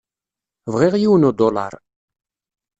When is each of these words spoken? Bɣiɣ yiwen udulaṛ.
Bɣiɣ 0.71 0.93
yiwen 0.97 1.27
udulaṛ. 1.29 1.73